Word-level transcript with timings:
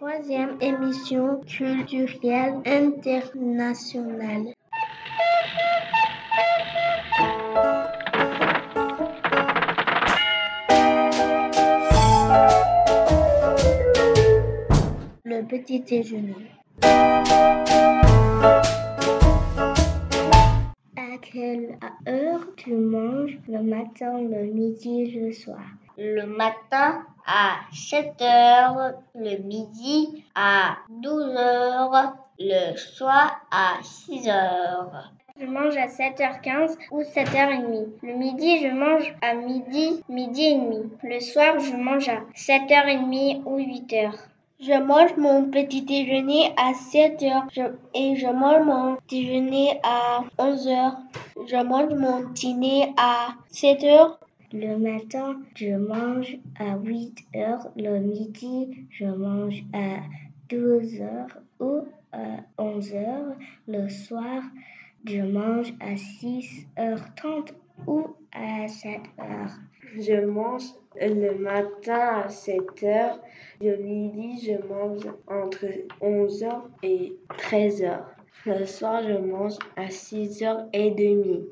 Troisième 0.00 0.56
émission 0.60 1.40
culturelle 1.40 2.62
internationale. 2.64 4.54
Le 15.24 15.42
petit 15.48 15.80
déjeuner. 15.80 16.36
À 20.96 21.18
quelle 21.20 21.76
heure 22.06 22.46
tu 22.56 22.72
manges 22.72 23.36
le 23.48 23.64
matin, 23.64 24.20
le 24.20 24.44
midi, 24.44 25.10
le 25.10 25.32
soir? 25.32 25.58
Le 26.00 26.26
matin 26.26 27.02
à 27.26 27.56
7 27.72 28.22
heures, 28.22 28.92
le 29.16 29.38
midi 29.38 30.24
à 30.32 30.76
12 30.90 31.36
heures, 31.36 32.14
le 32.38 32.76
soir 32.76 33.40
à 33.50 33.82
6 33.82 34.28
heures. 34.28 35.10
Je 35.40 35.46
mange 35.46 35.76
à 35.76 35.88
7h15 35.88 36.76
ou 36.92 37.02
7h30. 37.02 37.88
Le 38.04 38.14
midi, 38.14 38.60
je 38.60 38.68
mange 38.68 39.12
à 39.22 39.34
midi, 39.34 40.04
midi 40.08 40.44
et 40.44 40.54
demi. 40.54 40.88
Le 41.02 41.18
soir, 41.18 41.58
je 41.58 41.74
mange 41.74 42.08
à 42.08 42.20
7h30 42.36 43.42
ou 43.44 43.58
8h. 43.58 44.12
Je 44.60 44.80
mange 44.80 45.16
mon 45.16 45.50
petit 45.50 45.82
déjeuner 45.82 46.54
à 46.56 46.74
7 46.74 47.22
heures 47.24 47.72
et 47.92 48.14
je 48.14 48.28
mange 48.28 48.64
mon 48.64 48.98
déjeuner 49.10 49.80
à 49.82 50.20
11 50.38 50.68
heures. 50.68 50.96
Je 51.44 51.56
mange 51.56 51.92
mon 51.94 52.20
dîner 52.30 52.94
à 52.96 53.30
7 53.50 53.82
heures. 53.82 54.20
Le 54.50 54.78
matin, 54.78 55.42
je 55.54 55.76
mange 55.76 56.38
à 56.58 56.78
8 56.78 57.18
heures. 57.36 57.68
Le 57.76 57.98
midi, 57.98 58.86
je 58.90 59.04
mange 59.04 59.62
à 59.74 60.00
12 60.48 61.02
heures 61.02 61.38
ou 61.60 61.82
à 62.12 62.38
11 62.56 62.94
heures. 62.94 63.36
Le 63.66 63.90
soir, 63.90 64.42
je 65.04 65.20
mange 65.20 65.74
à 65.80 65.96
6h30 65.96 67.52
ou 67.86 68.06
à 68.32 68.64
7h. 68.64 69.50
Je 69.98 70.24
mange 70.24 70.72
le 70.98 71.34
matin 71.38 72.22
à 72.24 72.30
7 72.30 72.82
heures. 72.84 73.20
Le 73.60 73.76
midi, 73.76 74.46
je 74.46 74.66
mange 74.66 75.06
entre 75.26 75.66
11h 76.00 76.62
et 76.82 77.14
13h. 77.36 77.98
Le 78.46 78.64
soir, 78.64 79.02
je 79.06 79.18
mange 79.18 79.58
à 79.76 79.88
6h30. 79.88 81.44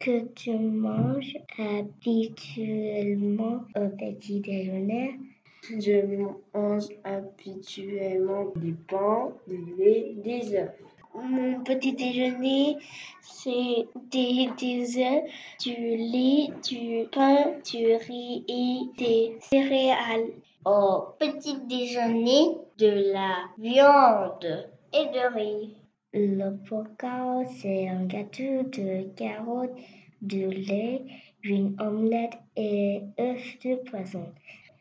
Que 0.00 0.24
tu 0.34 0.52
manges 0.52 1.36
habituellement 1.58 3.64
au 3.76 3.88
petit 3.98 4.40
déjeuner 4.40 5.20
Je 5.62 6.24
mange 6.54 6.88
habituellement 7.04 8.46
du 8.56 8.72
pain, 8.88 9.30
du 9.46 9.58
lait, 9.76 10.14
des 10.16 10.54
œufs. 10.54 10.70
Mon 11.14 11.62
petit 11.64 11.92
déjeuner, 11.92 12.78
c'est 13.20 13.86
des, 14.10 14.48
des 14.58 15.04
œufs, 15.04 15.24
du 15.60 15.74
lait, 15.74 16.48
du 16.66 17.06
pain, 17.12 17.52
du 17.70 17.94
riz 17.96 18.42
et 18.48 18.78
des 18.96 19.36
céréales. 19.50 20.30
Au 20.64 21.08
petit 21.18 21.58
déjeuner, 21.68 22.56
de 22.78 23.12
la 23.12 23.50
viande 23.58 24.66
et 24.94 25.04
de 25.12 25.34
riz. 25.34 25.76
Le 26.12 26.50
pokal, 26.68 27.46
c'est 27.60 27.86
un 27.86 28.04
gâteau 28.06 28.64
de 28.64 29.14
carottes, 29.14 29.78
de 30.20 30.50
lait, 30.50 31.02
une 31.44 31.76
omelette 31.80 32.36
et 32.56 33.02
œufs 33.20 33.58
de 33.64 33.76
poisson. 33.88 34.24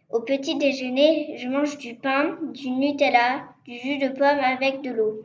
Au 0.09 0.21
petit 0.21 0.57
déjeuner, 0.57 1.37
je 1.37 1.47
mange 1.47 1.77
du 1.77 1.93
pain, 1.93 2.35
du 2.51 2.71
Nutella, 2.71 3.43
du 3.63 3.77
jus 3.77 3.99
de 3.99 4.07
pomme 4.07 4.39
avec 4.39 4.81
de 4.81 4.89
l'eau. 4.89 5.21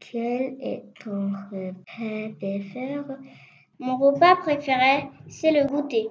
Quel 0.00 0.56
est 0.60 0.82
ton 1.04 1.30
repas 1.52 2.34
préféré? 2.40 2.96
Mon 3.78 3.96
repas 3.96 4.34
préféré, 4.42 5.04
c'est 5.28 5.52
le 5.52 5.68
goûter. 5.68 6.08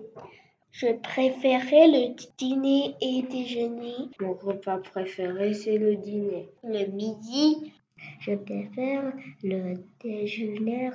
Je 0.78 0.92
préférais 0.92 1.88
le 1.88 2.16
dîner 2.38 2.96
et 3.00 3.22
déjeuner. 3.22 4.10
Mon 4.20 4.34
repas 4.34 4.80
préféré, 4.80 5.54
c'est 5.54 5.78
le 5.78 5.96
dîner. 5.96 6.50
Le 6.66 6.92
midi, 6.92 7.72
je 8.20 8.36
préfère 8.36 9.14
le 9.42 9.76
déjeuner 10.04 10.92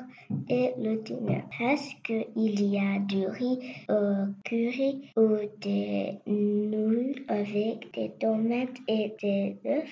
et 0.51 0.75
le 0.77 0.97
dîner 0.97 1.45
parce 1.59 1.95
qu'il 2.05 2.27
y 2.37 2.77
a 2.77 2.99
du 2.99 3.27
riz 3.27 3.59
au 3.89 4.27
curry 4.45 5.11
ou 5.17 5.39
des 5.63 6.19
nouilles 6.27 7.25
avec 7.29 7.91
des 7.95 8.11
tomates 8.21 8.77
et 8.87 9.15
des 9.23 9.57
œufs. 9.65 9.89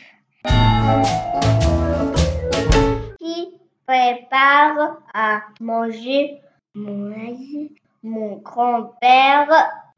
Qui 3.18 3.58
prépare 3.86 4.98
à 5.14 5.40
manger? 5.62 6.42
Mon 6.74 7.10
aïe, 7.10 7.70
Mon 8.02 8.36
grand-père, 8.36 9.50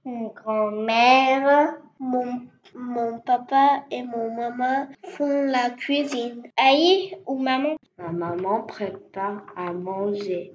mon 0.04 0.28
grand-mère, 0.28 1.74
Mon, 1.98 2.40
mon 2.74 3.18
papa 3.20 3.84
et 3.90 4.02
mon 4.02 4.34
maman 4.34 4.88
font 5.04 5.42
la 5.42 5.68
cuisine. 5.68 6.42
Aïe 6.56 7.14
ou 7.26 7.36
maman? 7.36 7.76
Ma 7.98 8.10
maman 8.10 8.62
prépare 8.62 9.44
à 9.54 9.72
manger. 9.74 10.52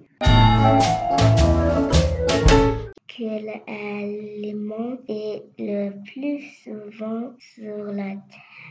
quel 3.08 3.62
aliment 3.68 4.98
est 5.08 5.44
le 5.60 5.92
plus 6.04 6.42
souvent 6.64 7.32
sur 7.40 7.78
la 7.94 8.16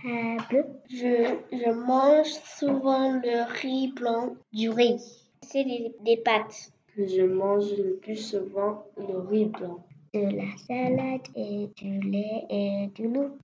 table? 0.02 0.66
Je, 0.90 1.36
je 1.52 1.70
mange 1.70 2.32
souvent 2.58 3.12
le 3.12 3.44
riz 3.60 3.92
blanc. 3.92 4.34
du 4.52 4.68
riz. 4.68 5.00
C'est 5.42 5.64
des, 5.64 5.94
des 6.00 6.16
pâtes. 6.16 6.73
Je 6.96 7.22
mange 7.22 7.76
le 7.76 7.96
plus 7.96 8.16
souvent 8.16 8.86
le 8.96 9.18
riz 9.28 9.46
blanc. 9.46 9.84
de 10.14 10.20
la 10.20 10.56
salade 10.68 11.26
et 11.34 11.68
du 11.76 11.98
lait 11.98 12.46
et 12.48 12.86
du 12.94 13.08
loup. 13.08 13.36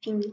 Fini. 0.00 0.32